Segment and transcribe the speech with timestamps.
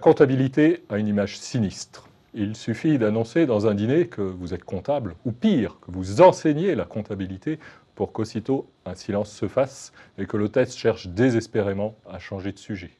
[0.00, 2.08] comptabilité a une image sinistre.
[2.32, 6.74] Il suffit d'annoncer dans un dîner que vous êtes comptable, ou pire, que vous enseignez
[6.74, 7.58] la comptabilité
[7.94, 12.92] pour qu'aussitôt un silence se fasse et que l'hôtesse cherche désespérément à changer de sujet.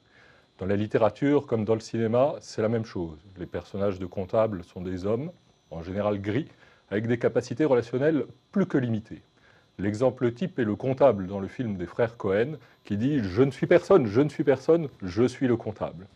[0.58, 3.18] Dans la littérature comme dans le cinéma, c'est la même chose.
[3.38, 5.30] Les personnages de comptables sont des hommes,
[5.70, 6.48] en général gris,
[6.90, 9.22] avec des capacités relationnelles plus que limitées.
[9.78, 13.50] L'exemple type est le comptable dans le film des frères Cohen qui dit «Je ne
[13.50, 16.06] suis personne, je ne suis personne, je suis le comptable».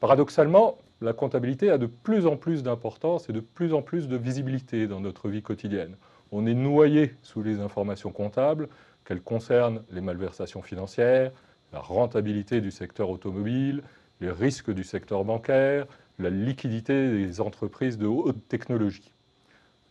[0.00, 4.16] Paradoxalement, la comptabilité a de plus en plus d'importance et de plus en plus de
[4.16, 5.96] visibilité dans notre vie quotidienne.
[6.32, 8.68] On est noyé sous les informations comptables,
[9.04, 11.32] qu'elles concernent les malversations financières,
[11.72, 13.82] la rentabilité du secteur automobile,
[14.20, 15.86] les risques du secteur bancaire,
[16.18, 19.12] la liquidité des entreprises de haute technologie.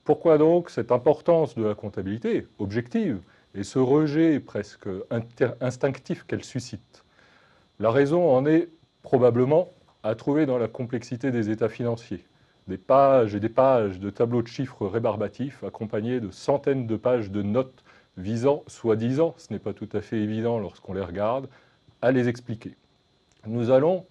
[0.03, 3.21] Pourquoi donc cette importance de la comptabilité objective
[3.55, 4.87] et ce rejet presque
[5.61, 7.03] instinctif qu'elle suscite?
[7.79, 8.69] La raison en est
[9.01, 9.69] probablement
[10.05, 12.23] à trouver dans la complexité des états financiers.
[12.67, 17.31] Des pages et des pages de tableaux de chiffres rébarbatifs accompagnés de centaines de pages
[17.31, 17.83] de notes
[18.15, 21.49] visant, soi-disant, ce n'est pas tout à fait évident lorsqu'on les regarde,
[22.03, 22.75] à les expliquer.
[23.47, 24.05] Nous allons,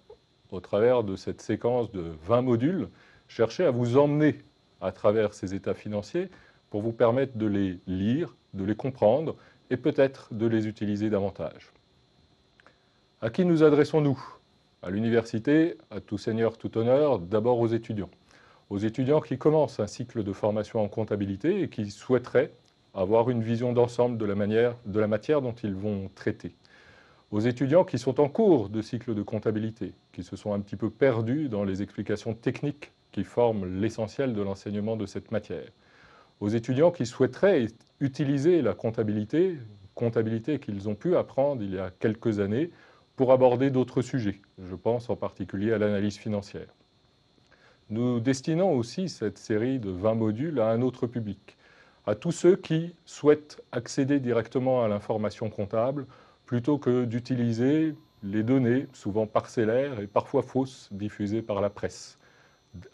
[0.51, 2.89] au travers de cette séquence de 20 modules,
[3.29, 4.39] chercher à vous emmener
[4.81, 6.29] à travers ces états financiers
[6.71, 9.37] pour vous permettre de les lire, de les comprendre
[9.69, 11.71] et peut-être de les utiliser davantage.
[13.21, 14.21] À qui nous adressons-nous?
[14.85, 18.11] À l'université, à tout seigneur, tout honneur, d'abord aux étudiants.
[18.69, 22.51] Aux étudiants qui commencent un cycle de formation en comptabilité et qui souhaiteraient
[22.93, 26.55] avoir une vision d'ensemble de, la de la matière dont ils vont traiter.
[27.31, 30.75] Aux étudiants qui sont en cours de cycle de comptabilité, qui se sont un petit
[30.75, 35.67] peu perdus dans les explications techniques qui forment l'essentiel de l'enseignement de cette matière.
[36.41, 37.67] Aux étudiants qui souhaiteraient
[37.99, 39.57] utiliser la comptabilité,
[39.95, 42.69] comptabilité qu'ils ont pu apprendre il y a quelques années,
[43.15, 44.41] pour aborder d'autres sujets.
[44.59, 46.67] Je pense en particulier à l'analyse financière.
[47.89, 51.55] Nous destinons aussi cette série de 20 modules à un autre public,
[52.07, 56.05] à tous ceux qui souhaitent accéder directement à l'information comptable
[56.45, 62.17] plutôt que d'utiliser les données, souvent parcellaires et parfois fausses, diffusées par la presse.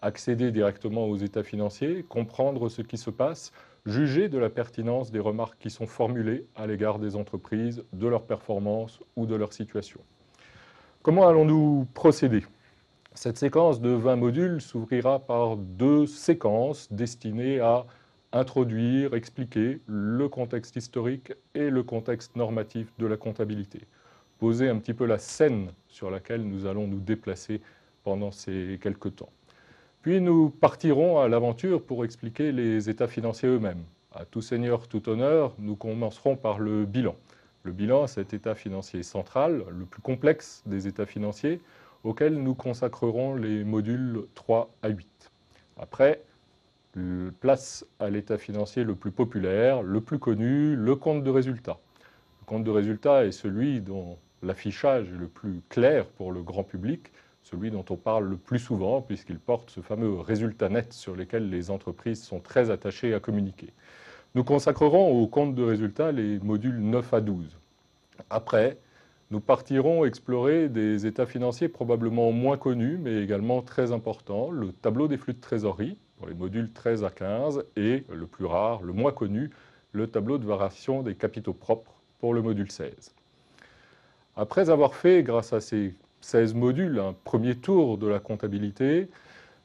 [0.01, 3.51] Accéder directement aux états financiers, comprendre ce qui se passe,
[3.85, 8.23] juger de la pertinence des remarques qui sont formulées à l'égard des entreprises, de leur
[8.23, 10.01] performance ou de leur situation.
[11.01, 12.45] Comment allons-nous procéder?
[13.13, 17.85] Cette séquence de 20 modules s'ouvrira par deux séquences destinées à
[18.31, 23.81] introduire, expliquer le contexte historique et le contexte normatif de la comptabilité.
[24.39, 27.61] Poser un petit peu la scène sur laquelle nous allons nous déplacer
[28.03, 29.29] pendant ces quelques temps.
[30.01, 33.83] Puis nous partirons à l'aventure pour expliquer les états financiers eux-mêmes.
[34.15, 37.15] À tout seigneur, tout honneur, nous commencerons par le bilan.
[37.61, 41.61] Le bilan, cet état financier central, le plus complexe des états financiers,
[42.03, 45.31] auquel nous consacrerons les modules 3 à 8.
[45.79, 46.23] Après,
[47.39, 51.77] place à l'état financier le plus populaire, le plus connu, le compte de résultat.
[52.41, 56.63] Le compte de résultat est celui dont l'affichage est le plus clair pour le grand
[56.63, 57.11] public,
[57.43, 61.49] celui dont on parle le plus souvent, puisqu'il porte ce fameux résultat net sur lequel
[61.49, 63.73] les entreprises sont très attachées à communiquer.
[64.35, 67.57] Nous consacrerons au compte de résultats les modules 9 à 12.
[68.29, 68.77] Après,
[69.31, 75.07] nous partirons explorer des états financiers probablement moins connus, mais également très importants, le tableau
[75.07, 78.93] des flux de trésorerie, pour les modules 13 à 15, et le plus rare, le
[78.93, 79.49] moins connu,
[79.93, 83.15] le tableau de variation des capitaux propres, pour le module 16.
[84.35, 89.09] Après avoir fait, grâce à ces 16 modules, un premier tour de la comptabilité,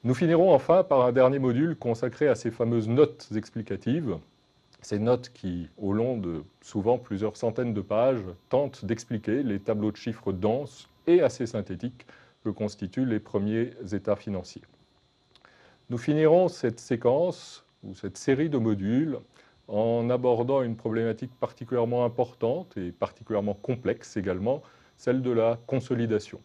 [0.05, 4.19] nous finirons enfin par un dernier module consacré à ces fameuses notes explicatives,
[4.81, 9.91] ces notes qui, au long de souvent plusieurs centaines de pages, tentent d'expliquer les tableaux
[9.91, 12.06] de chiffres denses et assez synthétiques
[12.44, 14.62] que constituent les premiers états financiers.
[15.91, 19.19] Nous finirons cette séquence, ou cette série de modules,
[19.69, 24.62] en abordant une problématique particulièrement importante et particulièrement complexe également,
[24.96, 26.40] celle de la consolidation.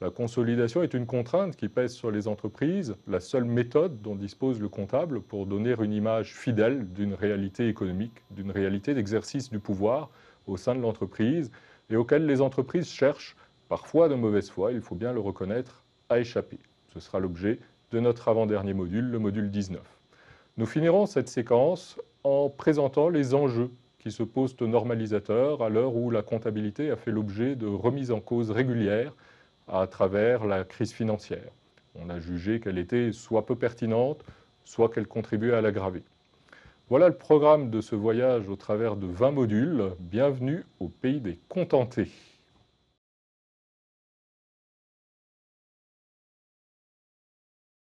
[0.00, 4.60] La consolidation est une contrainte qui pèse sur les entreprises, la seule méthode dont dispose
[4.60, 10.10] le comptable pour donner une image fidèle d'une réalité économique, d'une réalité d'exercice du pouvoir
[10.48, 11.52] au sein de l'entreprise
[11.88, 13.36] et auquel les entreprises cherchent,
[13.68, 16.58] parfois de mauvaise foi, il faut bien le reconnaître, à échapper.
[16.92, 17.60] Ce sera l'objet
[17.92, 19.80] de notre avant-dernier module, le module 19.
[20.56, 23.70] Nous finirons cette séquence en présentant les enjeux
[24.02, 28.10] qui se posent aux normalisateurs à l'heure où la comptabilité a fait l'objet de remises
[28.10, 29.14] en cause régulières
[29.68, 31.52] à travers la crise financière.
[31.94, 34.24] On a jugé qu'elle était soit peu pertinente,
[34.64, 36.02] soit qu'elle contribuait à l'aggraver.
[36.88, 39.92] Voilà le programme de ce voyage au travers de 20 modules.
[40.00, 42.10] Bienvenue au pays des contentés.